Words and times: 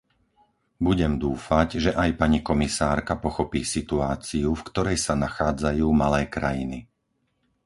Budem 0.85 1.13
dúfať, 1.25 1.67
že 1.85 1.91
aj 2.03 2.09
pani 2.21 2.39
komisárka 2.49 3.13
pochopí 3.23 3.61
situáciu, 3.75 4.49
v 4.57 4.65
ktorej 4.69 4.97
sa 5.05 5.13
nachádzajú 5.25 5.85
malé 6.03 6.21
krajiny. 6.35 6.79